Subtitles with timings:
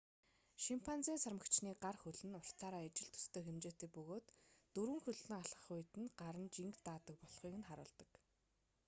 [0.67, 4.25] шимпанзе сармагчны гар хөл нь уртаараа ижил төстэй хэмжээтэй бөгөөд
[4.73, 8.11] дөрвөн хөллөн алхах үед нь гар нь жинг даадаг болохыг харуулдаг